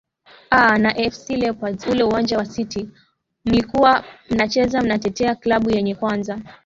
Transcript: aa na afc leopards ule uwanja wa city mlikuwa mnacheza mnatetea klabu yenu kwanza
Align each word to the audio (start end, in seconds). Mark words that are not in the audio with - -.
aa 0.59 0.77
na 0.77 0.89
afc 0.97 1.29
leopards 1.29 1.87
ule 1.87 2.03
uwanja 2.03 2.37
wa 2.37 2.45
city 2.45 2.89
mlikuwa 3.45 4.03
mnacheza 4.29 4.81
mnatetea 4.81 5.35
klabu 5.35 5.69
yenu 5.71 5.95
kwanza 5.95 6.39